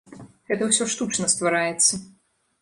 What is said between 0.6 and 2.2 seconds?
ўсё штучна ствараецца.